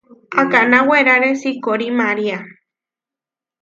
[0.41, 2.39] Akaná weraré sikorí María.